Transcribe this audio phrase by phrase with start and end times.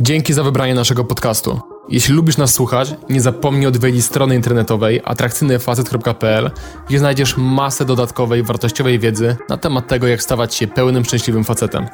[0.00, 1.60] Dzięki za wybranie naszego podcastu.
[1.88, 6.50] Jeśli lubisz nas słuchać, nie zapomnij odwiedzić strony internetowej atrakcyjnyfacet.pl,
[6.88, 11.86] gdzie znajdziesz masę dodatkowej, wartościowej wiedzy na temat tego, jak stawać się pełnym, szczęśliwym facetem.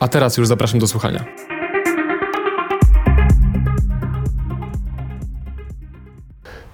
[0.00, 1.24] A teraz już zapraszam do słuchania.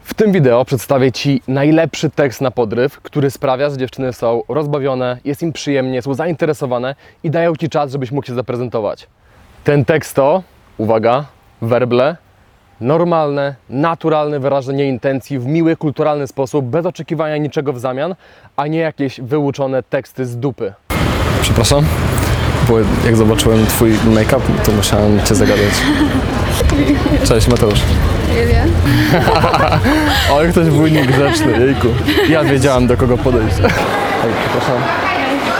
[0.02, 5.18] W tym wideo przedstawię Ci najlepszy tekst na podryw, który sprawia, że dziewczyny są rozbawione,
[5.24, 9.06] jest im przyjemnie, są zainteresowane i dają Ci czas, żebyś mógł się zaprezentować.
[9.64, 10.42] Ten tekst to,
[10.78, 11.24] uwaga,
[11.62, 12.16] werble,
[12.80, 18.14] normalne, naturalne wyrażenie intencji w miły, kulturalny sposób, bez oczekiwania niczego w zamian,
[18.56, 20.72] a nie jakieś wyuczone teksty z dupy.
[21.42, 21.84] Przepraszam,
[22.68, 25.72] bo jak zobaczyłem Twój make-up, to musiałem Cię zagadać.
[27.28, 27.80] Cześć Mateusz.
[28.28, 28.64] Julia.
[30.36, 31.88] Oj, ktoś był niegrzeczny, jejku.
[32.28, 33.56] Ja wiedziałam do kogo podejść.
[34.24, 35.17] Ej, przepraszam.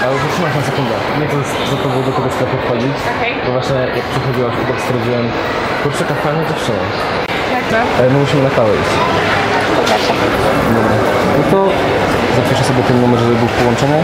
[0.08, 0.94] Ale zatrzymasz na sekundę.
[1.20, 2.96] Nie to jest za to było do tego sklepu wchodzić.
[3.16, 3.34] Okej.
[3.46, 5.24] Bo właśnie jak przychodziłaś, to tak stwierdziłem,
[5.82, 6.84] kurczę, fajna dziewczyna.
[7.70, 7.76] To?
[7.98, 8.94] Ale my musimy na kawę iść.
[10.74, 10.96] Dobra.
[11.38, 11.58] No to
[12.36, 14.02] zapiszę sobie ten numer, żeby był w połączeniu.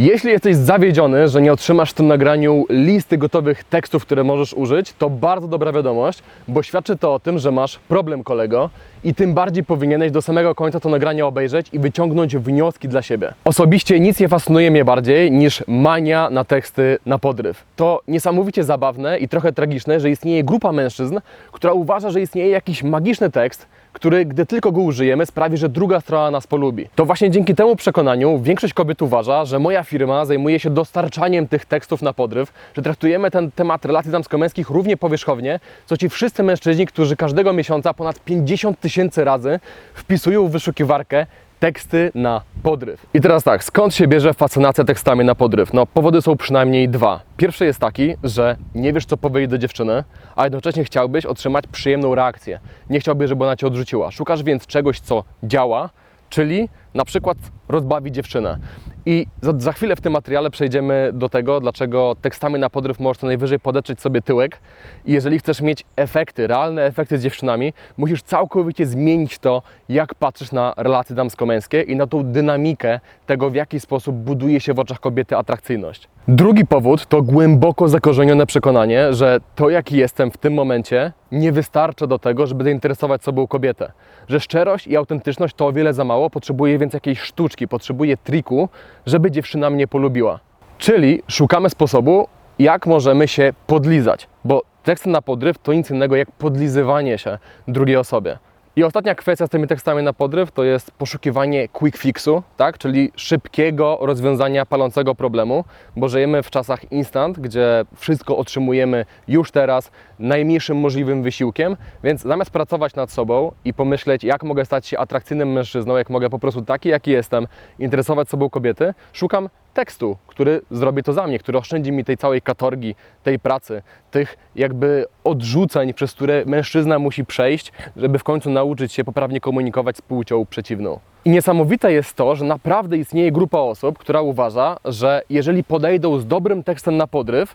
[0.00, 4.94] Jeśli jesteś zawiedziony, że nie otrzymasz w tym nagraniu listy gotowych tekstów, które możesz użyć,
[4.98, 8.70] to bardzo dobra wiadomość, bo świadczy to o tym, że masz problem kolego
[9.06, 13.32] i tym bardziej powinieneś do samego końca to nagranie obejrzeć i wyciągnąć wnioski dla siebie.
[13.44, 17.64] Osobiście nic nie fascynuje mnie bardziej niż mania na teksty na podryw.
[17.76, 21.18] To niesamowicie zabawne i trochę tragiczne, że istnieje grupa mężczyzn,
[21.52, 26.00] która uważa, że istnieje jakiś magiczny tekst, który, gdy tylko go użyjemy, sprawi, że druga
[26.00, 26.88] strona nas polubi.
[26.94, 31.64] To właśnie dzięki temu przekonaniu większość kobiet uważa, że moja firma zajmuje się dostarczaniem tych
[31.64, 36.86] tekstów na podryw, że traktujemy ten temat relacji damsko-męskich równie powierzchownie, co ci wszyscy mężczyźni,
[36.86, 39.60] którzy każdego miesiąca ponad 50 tysięcy razy
[39.94, 41.26] wpisują w wyszukiwarkę
[41.60, 43.06] teksty na podryw.
[43.14, 45.72] I teraz tak, skąd się bierze fascynacja tekstami na podryw?
[45.72, 47.20] No, powody są przynajmniej dwa.
[47.36, 50.04] Pierwszy jest taki, że nie wiesz, co powiedzieć do dziewczyny,
[50.36, 52.60] a jednocześnie chciałbyś otrzymać przyjemną reakcję.
[52.90, 54.10] Nie chciałbyś, żeby ona cię odrzuciła.
[54.10, 55.90] Szukasz więc czegoś, co działa,
[56.30, 58.58] czyli na przykład rozbawi dziewczynę.
[59.06, 63.18] I za, za chwilę w tym materiale przejdziemy do tego, dlaczego tekstami na podryw możesz
[63.18, 64.60] co najwyżej podetrzeć sobie tyłek.
[65.04, 70.52] I jeżeli chcesz mieć efekty, realne efekty z dziewczynami, musisz całkowicie zmienić to, jak patrzysz
[70.52, 75.00] na relacje damsko-męskie i na tą dynamikę tego, w jaki sposób buduje się w oczach
[75.00, 76.08] kobiety atrakcyjność.
[76.28, 82.06] Drugi powód to głęboko zakorzenione przekonanie, że to, jaki jestem w tym momencie, nie wystarcza
[82.06, 83.92] do tego, żeby zainteresować sobą kobietę.
[84.28, 88.68] Że szczerość i autentyczność to o wiele za mało, potrzebuje więc jakiejś sztuczki, potrzebuje triku,
[89.06, 90.40] żeby dziewczyna mnie polubiła.
[90.78, 96.30] Czyli szukamy sposobu, jak możemy się podlizać, bo teksty na podryw to nic innego jak
[96.30, 97.38] podlizywanie się
[97.68, 98.38] drugiej osobie.
[98.78, 102.78] I ostatnia kwestia z tymi tekstami na podryw to jest poszukiwanie quick fixu, tak?
[102.78, 105.64] czyli szybkiego rozwiązania palącego problemu,
[105.96, 112.50] bo żyjemy w czasach instant, gdzie wszystko otrzymujemy już teraz najmniejszym możliwym wysiłkiem, więc zamiast
[112.50, 116.62] pracować nad sobą i pomyśleć, jak mogę stać się atrakcyjnym mężczyzną, jak mogę po prostu
[116.62, 117.46] taki, jaki jestem,
[117.78, 122.42] interesować sobą kobiety, szukam tekstu, który zrobi to za mnie, który oszczędzi mi tej całej
[122.42, 128.92] katorgi, tej pracy, tych jakby odrzuceń, przez które mężczyzna musi przejść, żeby w końcu nauczyć
[128.92, 130.98] się poprawnie komunikować z płcią przeciwną.
[131.24, 136.26] I niesamowite jest to, że naprawdę istnieje grupa osób, która uważa, że jeżeli podejdą z
[136.26, 137.54] dobrym tekstem na podryw,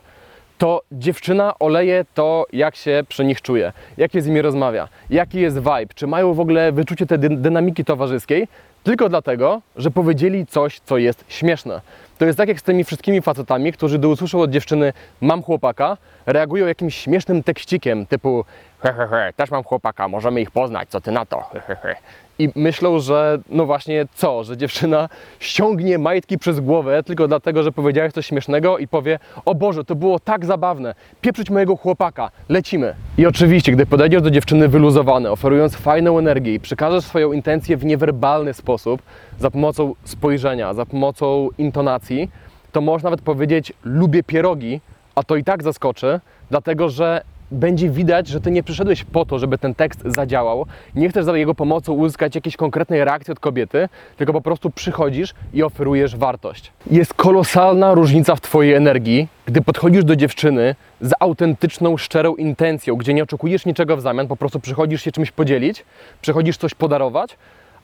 [0.58, 5.40] to dziewczyna oleje to, jak się przy nich czuje, jak się z nimi rozmawia, jaki
[5.40, 8.48] jest vibe, czy mają w ogóle wyczucie tej dy- dynamiki towarzyskiej,
[8.82, 11.80] tylko dlatego, że powiedzieli coś, co jest śmieszne.
[12.18, 15.96] To jest tak jak z tymi wszystkimi facetami, którzy gdy usłyszą od dziewczyny mam chłopaka,
[16.26, 18.44] reagują jakimś śmiesznym tekścikiem typu
[18.80, 21.76] he, he, he, też mam chłopaka, możemy ich poznać, co ty na to, he, he,
[21.76, 21.96] he.
[22.38, 25.08] I myślą, że no właśnie co, że dziewczyna
[25.40, 29.94] ściągnie majtki przez głowę tylko dlatego, że powiedziałeś coś śmiesznego i powie o Boże, to
[29.94, 32.94] było tak zabawne, pieprzyć mojego chłopaka, lecimy.
[33.18, 37.84] I oczywiście, gdy podejdziesz do dziewczyny wyluzowane, oferując fajną energię i przekażesz swoją intencję w
[37.84, 39.02] niewerbalny sposób,
[39.38, 42.30] za pomocą spojrzenia, za pomocą intonacji,
[42.72, 44.80] to możesz nawet powiedzieć lubię pierogi,
[45.14, 46.20] a to i tak zaskoczy,
[46.50, 50.66] dlatego że będzie widać, że ty nie przyszedłeś po to, żeby ten tekst zadziałał.
[50.94, 55.34] Nie chcesz za jego pomocą uzyskać jakiejś konkretnej reakcji od kobiety, tylko po prostu przychodzisz
[55.54, 56.72] i oferujesz wartość.
[56.90, 63.14] Jest kolosalna różnica w twojej energii, gdy podchodzisz do dziewczyny z autentyczną, szczerą intencją, gdzie
[63.14, 65.84] nie oczekujesz niczego w zamian, po prostu przychodzisz się czymś podzielić,
[66.20, 67.36] przychodzisz coś podarować,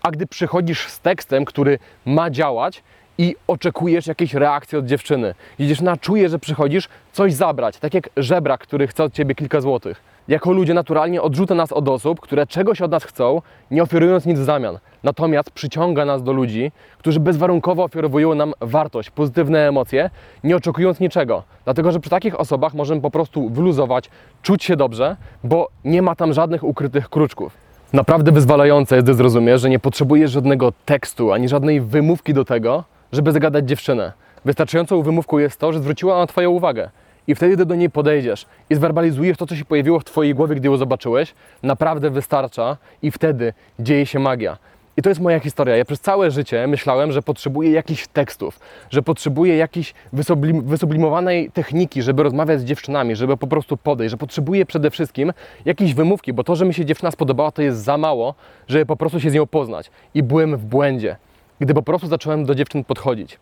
[0.02, 2.82] a gdy przychodzisz z tekstem, który ma działać
[3.18, 5.34] i oczekujesz jakiejś reakcji od dziewczyny.
[5.58, 9.60] I dziewczyna czuje, że przychodzisz coś zabrać, tak jak żebrak, który chce od ciebie kilka
[9.60, 10.02] złotych.
[10.28, 14.38] Jako ludzie naturalnie odrzuca nas od osób, które czegoś od nas chcą, nie oferując nic
[14.38, 14.78] w zamian.
[15.02, 20.10] Natomiast przyciąga nas do ludzi, którzy bezwarunkowo oferują nam wartość, pozytywne emocje,
[20.44, 21.42] nie oczekując niczego.
[21.64, 24.10] Dlatego, że przy takich osobach możemy po prostu wyluzować,
[24.42, 27.52] czuć się dobrze, bo nie ma tam żadnych ukrytych kruczków.
[27.92, 32.84] Naprawdę wyzwalające jest, gdy zrozumiesz, że nie potrzebujesz żadnego tekstu ani żadnej wymówki do tego,
[33.12, 34.12] żeby zagadać dziewczynę.
[34.44, 36.90] Wystarczającą wymówką jest to, że zwróciła ona Twoją uwagę.
[37.26, 40.54] I wtedy, gdy do niej podejdziesz i zwerbalizujesz to, co się pojawiło w Twojej głowie,
[40.54, 44.58] gdy ją zobaczyłeś, naprawdę wystarcza i wtedy dzieje się magia.
[44.96, 45.76] I to jest moja historia.
[45.76, 48.60] Ja przez całe życie myślałem, że potrzebuję jakichś tekstów,
[48.90, 54.16] że potrzebuję jakiejś wysublim, wysublimowanej techniki, żeby rozmawiać z dziewczynami, żeby po prostu podejść, że
[54.16, 55.32] potrzebuję przede wszystkim
[55.64, 58.34] jakiejś wymówki, bo to, że mi się dziewczyna spodobała, to jest za mało,
[58.68, 59.90] żeby po prostu się z nią poznać.
[60.14, 61.16] I byłem w błędzie,
[61.60, 63.38] gdy po prostu zacząłem do dziewczyn podchodzić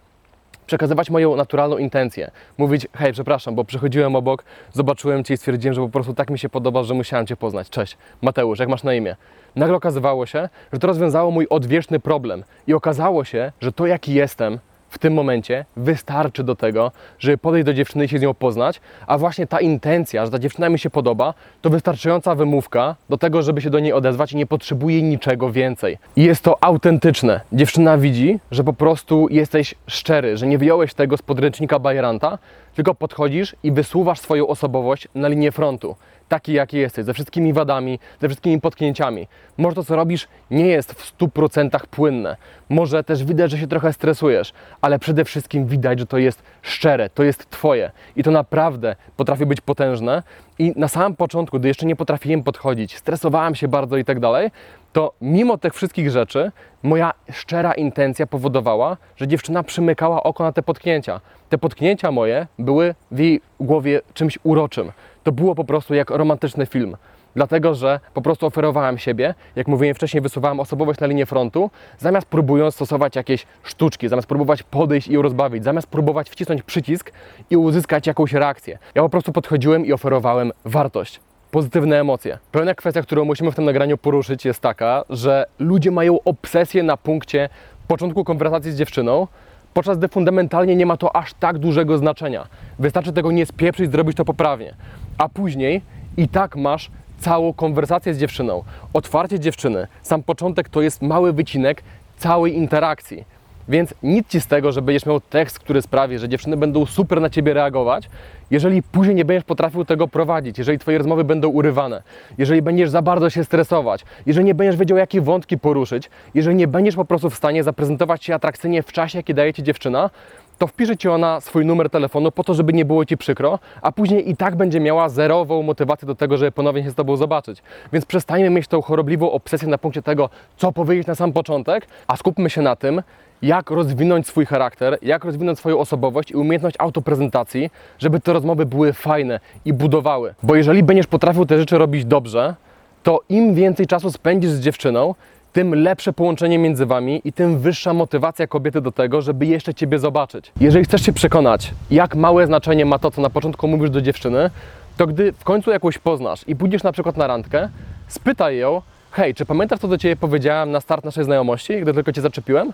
[0.66, 2.30] przekazywać moją naturalną intencję.
[2.58, 6.38] Mówić, hej, przepraszam, bo przychodziłem obok, zobaczyłem Cię i stwierdziłem, że po prostu tak mi
[6.38, 7.70] się podoba, że musiałem Cię poznać.
[7.70, 9.16] Cześć, Mateusz, jak masz na imię?
[9.56, 12.44] Nagle okazywało się, że to rozwiązało mój odwieczny problem.
[12.66, 17.66] I okazało się, że to, jaki jestem, w tym momencie wystarczy do tego, żeby podejść
[17.66, 20.78] do dziewczyny i się z nią poznać, a właśnie ta intencja, że ta dziewczyna mi
[20.78, 25.02] się podoba, to wystarczająca wymówka do tego, żeby się do niej odezwać i nie potrzebuje
[25.02, 25.98] niczego więcej.
[26.16, 27.40] I jest to autentyczne.
[27.52, 32.38] Dziewczyna widzi, że po prostu jesteś szczery, że nie wyjąłeś tego z podręcznika Bajeranta,
[32.74, 35.96] tylko podchodzisz i wysuwasz swoją osobowość na linię frontu.
[36.28, 39.28] Taki, jaki jesteś, ze wszystkimi wadami, ze wszystkimi potknięciami.
[39.58, 42.36] Może to, co robisz, nie jest w 100% płynne.
[42.68, 47.10] Może też widać, że się trochę stresujesz, ale przede wszystkim widać, że to jest szczere,
[47.10, 47.90] to jest Twoje.
[48.16, 50.22] I to naprawdę potrafi być potężne.
[50.58, 54.50] I na samym początku, gdy jeszcze nie potrafiłem podchodzić, stresowałem się bardzo i tak dalej,
[54.92, 56.52] to mimo tych wszystkich rzeczy,
[56.82, 61.20] moja szczera intencja powodowała, że dziewczyna przymykała oko na te potknięcia.
[61.48, 64.92] Te potknięcia moje były w jej głowie czymś uroczym.
[65.26, 66.96] To było po prostu jak romantyczny film.
[67.36, 72.26] Dlatego, że po prostu oferowałem siebie, jak mówiłem wcześniej, wysuwałem osobowość na linię frontu, zamiast
[72.26, 77.12] próbując stosować jakieś sztuczki, zamiast próbować podejść i ją rozbawić, zamiast próbować wcisnąć przycisk
[77.50, 78.78] i uzyskać jakąś reakcję.
[78.94, 81.20] Ja po prostu podchodziłem i oferowałem wartość
[81.50, 82.38] pozytywne emocje.
[82.52, 86.96] Kolejna kwestia, którą musimy w tym nagraniu poruszyć, jest taka, że ludzie mają obsesję na
[86.96, 87.48] punkcie
[87.88, 89.26] początku konwersacji z dziewczyną,
[89.74, 92.46] podczas gdy fundamentalnie nie ma to aż tak dużego znaczenia.
[92.78, 94.74] Wystarczy tego nie spieprzyć, zrobić to poprawnie.
[95.18, 95.82] A później
[96.16, 98.62] i tak masz całą konwersację z dziewczyną.
[98.92, 101.82] Otwarcie dziewczyny, sam początek to jest mały wycinek
[102.16, 103.24] całej interakcji.
[103.68, 107.20] Więc nic ci z tego, że będziesz miał tekst, który sprawi, że dziewczyny będą super
[107.20, 108.08] na ciebie reagować,
[108.50, 112.02] jeżeli później nie będziesz potrafił tego prowadzić, jeżeli twoje rozmowy będą urywane,
[112.38, 116.68] jeżeli będziesz za bardzo się stresować, jeżeli nie będziesz wiedział, jakie wątki poruszyć, jeżeli nie
[116.68, 120.10] będziesz po prostu w stanie zaprezentować się atrakcyjnie w czasie, jaki daje ci dziewczyna,
[120.58, 123.92] to wpisze ci ona swój numer telefonu po to, żeby nie było ci przykro, a
[123.92, 127.62] później i tak będzie miała zerową motywację do tego, żeby ponownie się z tobą zobaczyć.
[127.92, 132.16] Więc przestańmy mieć tą chorobliwą obsesję na punkcie tego, co powiedzieć na sam początek, a
[132.16, 133.02] skupmy się na tym,
[133.42, 138.92] jak rozwinąć swój charakter, jak rozwinąć swoją osobowość i umiejętność autoprezentacji, żeby te rozmowy były
[138.92, 140.34] fajne i budowały.
[140.42, 142.54] Bo jeżeli będziesz potrafił te rzeczy robić dobrze,
[143.02, 145.14] to im więcej czasu spędzisz z dziewczyną,
[145.56, 149.98] tym lepsze połączenie między wami i tym wyższa motywacja kobiety do tego, żeby jeszcze ciebie
[149.98, 150.52] zobaczyć.
[150.60, 154.50] Jeżeli chcesz się przekonać, jak małe znaczenie ma to, co na początku mówisz do dziewczyny,
[154.96, 157.68] to gdy w końcu jakąś poznasz i pójdziesz na przykład na randkę,
[158.08, 162.12] spytaj ją, hej, czy pamiętasz, co do ciebie powiedziałam na start naszej znajomości, gdy tylko
[162.12, 162.72] cię zaczepiłem?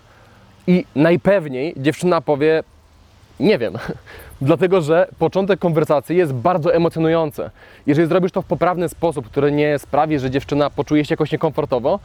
[0.67, 2.63] I najpewniej dziewczyna powie,
[3.39, 3.73] nie wiem,
[4.41, 7.49] dlatego że początek konwersacji jest bardzo emocjonujący.
[7.87, 11.99] Jeżeli zrobisz to w poprawny sposób, który nie sprawi, że dziewczyna poczuje się jakoś niekomfortowo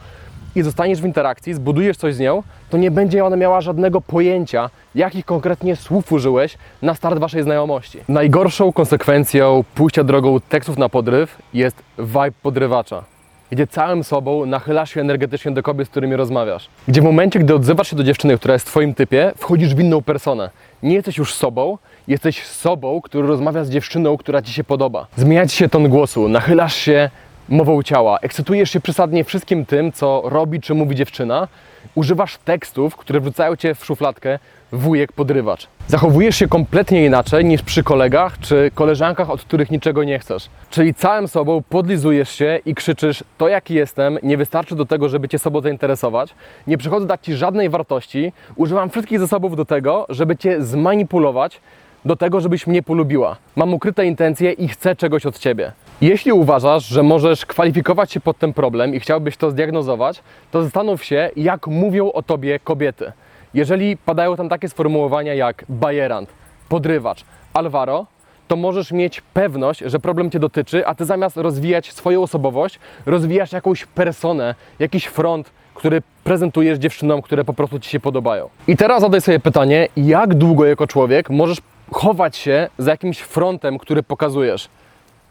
[0.56, 4.70] i zostaniesz w interakcji, zbudujesz coś z nią, to nie będzie ona miała żadnego pojęcia,
[4.94, 7.98] jakich konkretnie słów użyłeś na start waszej znajomości.
[8.08, 13.04] Najgorszą konsekwencją pójścia drogą tekstów na podryw jest vibe podrywacza
[13.50, 16.68] gdzie całym sobą nachylasz się energetycznie do kobiet, z którymi rozmawiasz.
[16.88, 19.80] Gdzie w momencie, gdy odzywasz się do dziewczyny, która jest w Twoim typie, wchodzisz w
[19.80, 20.50] inną personę.
[20.82, 21.78] Nie jesteś już sobą,
[22.08, 25.06] jesteś sobą, który rozmawia z dziewczyną, która Ci się podoba.
[25.16, 27.10] Zmienia Ci się ton głosu, nachylasz się
[27.48, 31.48] mową ciała, ekscytujesz się przesadnie wszystkim tym, co robi czy mówi dziewczyna,
[31.94, 34.38] używasz tekstów, które wrzucają Cię w szufladkę
[34.72, 35.68] wujek podrywacz.
[35.86, 40.48] Zachowujesz się kompletnie inaczej niż przy kolegach czy koleżankach, od których niczego nie chcesz.
[40.70, 45.28] Czyli całym sobą podlizujesz się i krzyczysz, to jaki jestem nie wystarczy do tego, żeby
[45.28, 46.34] Cię sobą zainteresować,
[46.66, 51.60] nie przychodzę dać Ci żadnej wartości, używam wszystkich zasobów do tego, żeby Cię zmanipulować,
[52.04, 53.36] do tego, żebyś mnie polubiła.
[53.56, 55.72] Mam ukryte intencje i chcę czegoś od Ciebie.
[56.00, 61.04] Jeśli uważasz, że możesz kwalifikować się pod ten problem i chciałbyś to zdiagnozować, to zastanów
[61.04, 63.12] się, jak mówią o Tobie kobiety.
[63.54, 66.28] Jeżeli padają tam takie sformułowania jak bajerant,
[66.68, 67.24] podrywacz,
[67.54, 68.06] Alvaro,
[68.48, 73.52] to możesz mieć pewność, że problem Cię dotyczy, a Ty zamiast rozwijać swoją osobowość, rozwijasz
[73.52, 78.48] jakąś personę, jakiś front, który prezentujesz dziewczynom, które po prostu Ci się podobają.
[78.68, 81.58] I teraz zadaj sobie pytanie, jak długo jako człowiek możesz
[81.92, 84.68] chować się za jakimś frontem, który pokazujesz?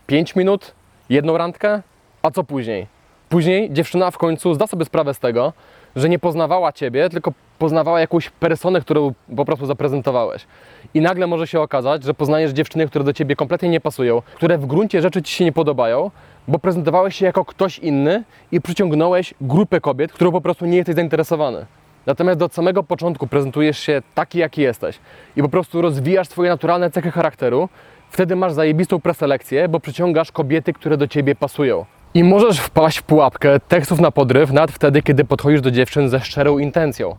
[0.08, 0.74] 5 minut?
[1.10, 1.82] Jedną randkę?
[2.22, 2.88] A co później?
[3.30, 5.54] Później dziewczyna w końcu zda sobie sprawę z tego,
[5.96, 10.46] że nie poznawała Ciebie, tylko poznawała jakąś personę, którą po prostu zaprezentowałeś.
[10.94, 14.58] I nagle może się okazać, że poznajesz dziewczyny, które do Ciebie kompletnie nie pasują, które
[14.58, 16.12] w gruncie rzeczy Ci się nie podobają,
[16.48, 20.96] bo prezentowałeś się jako ktoś inny i przyciągnąłeś grupę kobiet, którą po prostu nie jesteś
[20.96, 21.66] zainteresowany.
[22.08, 25.00] Natomiast od samego początku prezentujesz się taki, jaki jesteś
[25.36, 27.70] i po prostu rozwijasz swoje naturalne cechy charakteru,
[28.10, 31.86] wtedy masz zajebistą preselekcję, bo przyciągasz kobiety, które do Ciebie pasują.
[32.14, 36.20] I możesz wpaść w pułapkę tekstów na podryw nawet wtedy, kiedy podchodzisz do dziewczyn ze
[36.20, 37.16] szczerą intencją.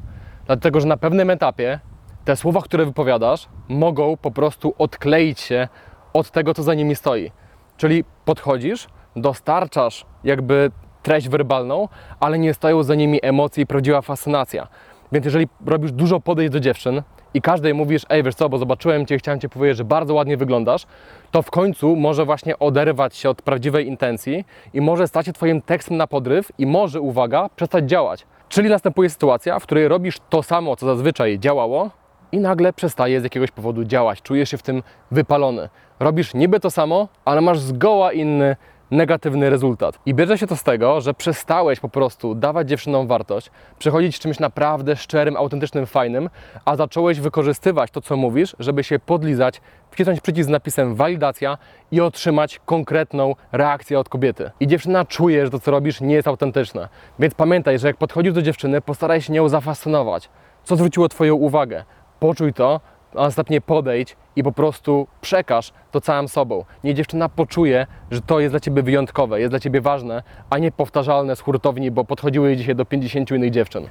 [0.46, 1.80] Dlatego, że na pewnym etapie
[2.24, 5.68] te słowa, które wypowiadasz, mogą po prostu odkleić się
[6.12, 7.32] od tego, co za nimi stoi.
[7.76, 10.70] Czyli podchodzisz, dostarczasz jakby
[11.08, 11.88] treść werbalną,
[12.20, 14.68] ale nie stoją za nimi emocje i prawdziwa fascynacja.
[15.12, 17.02] Więc jeżeli robisz dużo podejść do dziewczyn
[17.34, 20.36] i każdej mówisz, ej wiesz co, bo zobaczyłem Cię, chciałem Cię powiedzieć, że bardzo ładnie
[20.36, 20.86] wyglądasz,
[21.30, 25.62] to w końcu może właśnie oderwać się od prawdziwej intencji i może stać się Twoim
[25.62, 28.26] tekstem na podryw i może, uwaga, przestać działać.
[28.48, 31.90] Czyli następuje sytuacja, w której robisz to samo, co zazwyczaj działało
[32.32, 34.22] i nagle przestaje z jakiegoś powodu działać.
[34.22, 35.68] Czujesz się w tym wypalony.
[36.00, 38.56] Robisz niby to samo, ale masz zgoła inny,
[38.90, 39.98] negatywny rezultat.
[40.06, 44.38] I bierze się to z tego, że przestałeś po prostu dawać dziewczynom wartość, przechodzić czymś
[44.38, 46.30] naprawdę szczerym, autentycznym, fajnym,
[46.64, 51.58] a zacząłeś wykorzystywać to, co mówisz, żeby się podlizać, wcisnąć przycisk z napisem walidacja
[51.90, 54.50] i otrzymać konkretną reakcję od kobiety.
[54.60, 56.88] I dziewczyna czuje, że to, co robisz, nie jest autentyczne.
[57.18, 60.28] Więc pamiętaj, że jak podchodzisz do dziewczyny, postaraj się nią zafascynować.
[60.64, 61.84] Co zwróciło Twoją uwagę?
[62.20, 62.80] Poczuj to,
[63.14, 66.64] a następnie podejdź i po prostu przekaż to całym sobą.
[66.84, 70.72] Niech dziewczyna poczuje, że to jest dla Ciebie wyjątkowe, jest dla Ciebie ważne, a nie
[70.72, 73.88] powtarzalne z hurtowni, bo podchodziły dzisiaj do 50 innych dziewczyn.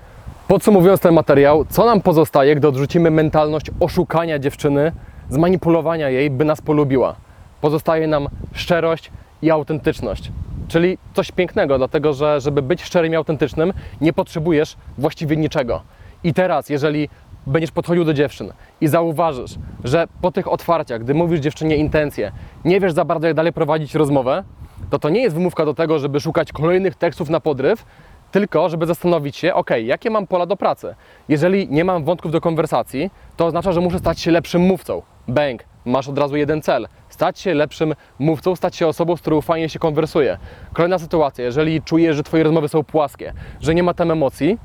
[0.48, 4.92] Podsumowując ten materiał, co nam pozostaje, gdy odrzucimy mentalność oszukania dziewczyny,
[5.30, 7.16] zmanipulowania jej, by nas polubiła?
[7.62, 10.32] Pozostaje nam szczerość i autentyczność.
[10.68, 15.82] Czyli coś pięknego, dlatego że żeby być szczerym i autentycznym, nie potrzebujesz właściwie niczego.
[16.24, 17.10] I teraz, jeżeli
[17.48, 22.32] będziesz podchodził do dziewczyn i zauważysz, że po tych otwarciach, gdy mówisz dziewczynie intencje,
[22.66, 24.44] nie wiesz za bardzo, jak dalej prowadzić rozmowę,
[24.90, 27.86] to to nie jest wymówka do tego, żeby szukać kolejnych tekstów na podryw,
[28.32, 30.96] tylko żeby zastanowić się, ok, jakie mam pola do pracy.
[31.30, 35.02] Jeżeli nie mam wątków do konwersacji, to oznacza, że muszę stać się lepszym mówcą.
[35.28, 36.88] Bang, masz od razu jeden cel.
[37.10, 40.38] Stać się lepszym mówcą, stać się osobą, z którą fajnie się konwersuje.
[40.74, 44.58] Kolejna sytuacja, jeżeli czujesz, że Twoje rozmowy są płaskie, że nie ma tam emocji,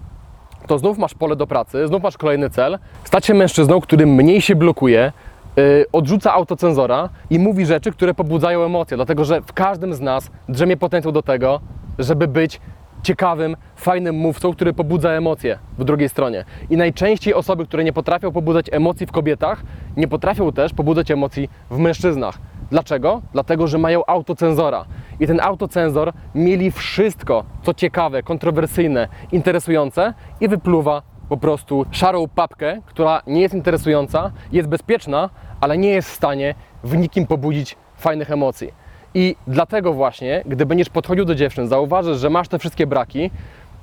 [0.67, 2.79] to znów masz pole do pracy, znów masz kolejny cel.
[3.05, 5.13] Stać się mężczyzną, który mniej się blokuje,
[5.57, 10.31] yy, odrzuca autocenzora i mówi rzeczy, które pobudzają emocje, dlatego że w każdym z nas
[10.49, 11.61] drzemie potencjał do tego,
[11.99, 12.61] żeby być
[13.03, 16.45] ciekawym, fajnym mówcą, który pobudza emocje w drugiej stronie.
[16.71, 19.63] I najczęściej osoby, które nie potrafią pobudzać emocji w kobietach,
[19.97, 22.39] nie potrafią też pobudzać emocji w mężczyznach.
[22.71, 23.23] Dlaczego?
[23.33, 24.85] Dlatego, że mają autocenzora.
[25.23, 32.81] I ten autocenzor mieli wszystko, co ciekawe, kontrowersyjne, interesujące i wypluwa po prostu szarą papkę,
[32.87, 38.31] która nie jest interesująca, jest bezpieczna, ale nie jest w stanie w nikim pobudzić fajnych
[38.31, 38.73] emocji.
[39.15, 43.31] I dlatego właśnie, gdy będziesz podchodził do dziewczyn, zauważysz, że masz te wszystkie braki,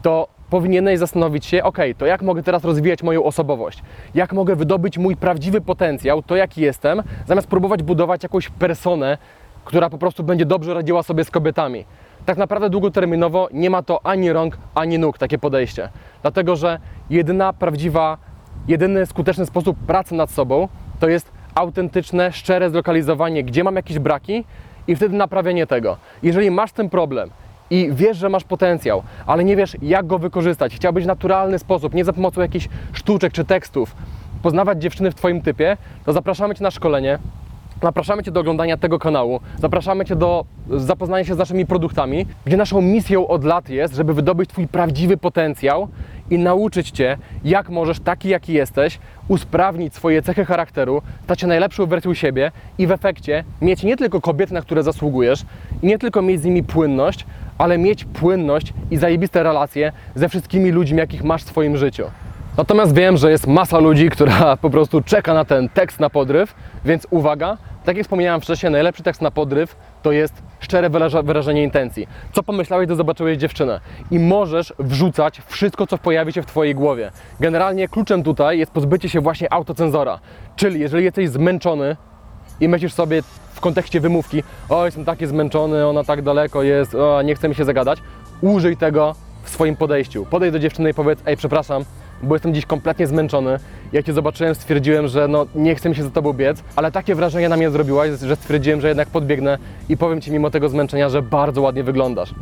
[0.02, 3.84] to powinieneś zastanowić się, ok, to jak mogę teraz rozwijać moją osobowość?
[4.16, 9.18] Jak mogę wydobyć mój prawdziwy potencjał, to jaki jestem, zamiast próbować budować jakąś personę,
[9.66, 11.86] która po prostu będzie dobrze radziła sobie z kobietami.
[12.26, 15.90] Tak naprawdę długoterminowo nie ma to ani rąk, ani nóg takie podejście.
[16.22, 18.18] Dlatego, że jedyna prawdziwa,
[18.68, 20.68] jedyny skuteczny sposób pracy nad sobą
[21.00, 24.46] to jest autentyczne, szczere zlokalizowanie, gdzie mam jakieś braki
[24.88, 25.98] i wtedy naprawienie tego.
[26.24, 27.30] Jeżeli masz ten problem
[27.70, 31.94] i wiesz, że masz potencjał, ale nie wiesz, jak go wykorzystać, chciałbyś w naturalny sposób,
[31.94, 33.96] nie za pomocą jakichś sztuczek czy tekstów,
[34.42, 37.20] poznawać dziewczyny w Twoim typie, to zapraszamy Cię na szkolenie.
[37.84, 42.58] Zapraszamy Cię do oglądania tego kanału, zapraszamy Cię do zapoznania się z naszymi produktami, gdzie
[42.58, 45.88] naszą misją od lat jest, żeby wydobyć Twój prawdziwy potencjał
[46.30, 51.86] i nauczyć Cię, jak możesz, taki jaki jesteś, usprawnić swoje cechy charakteru, stać się najlepszą
[51.86, 55.46] wersją siebie i w efekcie mieć nie tylko kobiety, na które zasługujesz
[55.82, 57.26] i nie tylko mieć z nimi płynność,
[57.58, 62.04] ale mieć płynność i zajebiste relacje ze wszystkimi ludźmi, jakich masz w swoim życiu.
[62.60, 66.56] Natomiast wiem, że jest masa ludzi, która po prostu czeka na ten tekst na podryw,
[66.86, 70.90] więc uwaga, tak jak wspomniałem wcześniej, najlepszy tekst na podryw to jest szczere
[71.24, 72.08] wyrażenie intencji.
[72.34, 73.80] Co pomyślałeś, to zobaczyłeś dziewczynę.
[74.12, 77.12] I możesz wrzucać wszystko, co pojawi się w Twojej głowie.
[77.40, 80.20] Generalnie kluczem tutaj jest pozbycie się właśnie autocenzora.
[80.56, 81.98] Czyli jeżeli jesteś zmęczony
[82.60, 83.22] i myślisz sobie
[83.54, 87.56] w kontekście wymówki, o jestem taki zmęczony, ona tak daleko jest, o nie chce mi
[87.56, 88.00] się zagadać,
[88.42, 90.26] użyj tego w swoim podejściu.
[90.26, 91.86] Podejdź do dziewczyny i powiedz, ej przepraszam,
[92.24, 93.60] bo jestem dziś kompletnie zmęczony.
[93.94, 97.16] Jak Cię zobaczyłem, stwierdziłem, że no nie chce mi się za Tobą biec, ale takie
[97.16, 99.58] wrażenie na mnie zrobiłaś, że stwierdziłem, że jednak podbiegnę
[99.90, 102.36] i powiem Ci mimo tego zmęczenia, że bardzo ładnie wyglądasz.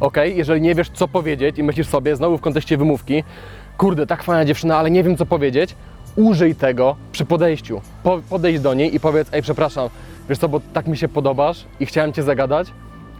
[0.00, 3.24] Ok, jeżeli nie wiesz co powiedzieć i myślisz sobie, znowu w kontekście wymówki,
[3.78, 5.76] kurde, tak fajna dziewczyna, ale nie wiem co powiedzieć,
[6.16, 7.80] użyj tego przy podejściu.
[8.02, 9.88] Po, podejdź do niej i powiedz, ej przepraszam,
[10.28, 12.68] wiesz co, bo tak mi się podobasz i chciałem Cię zagadać,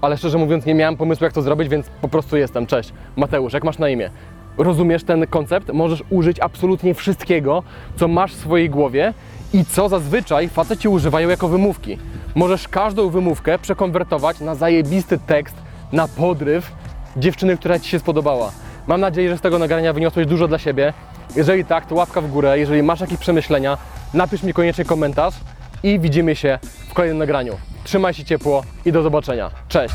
[0.01, 2.67] ale szczerze mówiąc nie miałem pomysłu jak to zrobić, więc po prostu jestem.
[2.67, 4.11] Cześć, Mateusz, jak masz na imię?
[4.59, 5.73] Rozumiesz ten koncept?
[5.73, 7.63] Możesz użyć absolutnie wszystkiego,
[7.97, 9.15] co masz w swojej głowie
[9.53, 11.99] i co zazwyczaj faceci używają jako wymówki.
[12.35, 15.57] Możesz każdą wymówkę przekonwertować na zajebisty tekst,
[15.93, 16.73] na podryw
[17.17, 18.53] dziewczyny, która Ci się spodobała.
[18.87, 20.93] Mam nadzieję, że z tego nagrania wyniosłeś dużo dla siebie.
[21.37, 22.59] Jeżeli tak, to łapka w górę.
[22.59, 23.79] Jeżeli masz jakieś przemyślenia,
[24.15, 25.35] napisz mi koniecznie komentarz
[25.83, 27.57] i widzimy się w kolejnym nagraniu.
[27.85, 29.51] Trzymaj się ciepło i do zobaczenia.
[29.69, 29.95] Cześć!